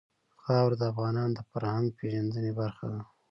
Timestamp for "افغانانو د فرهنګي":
0.91-1.91